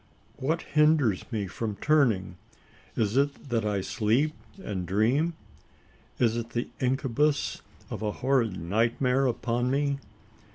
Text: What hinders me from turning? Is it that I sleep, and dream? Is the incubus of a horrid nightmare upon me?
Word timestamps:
What 0.37 0.63
hinders 0.63 1.31
me 1.31 1.45
from 1.45 1.75
turning? 1.75 2.37
Is 2.95 3.17
it 3.17 3.49
that 3.49 3.63
I 3.63 3.81
sleep, 3.81 4.33
and 4.57 4.87
dream? 4.87 5.35
Is 6.17 6.43
the 6.43 6.69
incubus 6.79 7.61
of 7.91 8.01
a 8.01 8.11
horrid 8.11 8.59
nightmare 8.59 9.27
upon 9.27 9.69
me? 9.69 9.99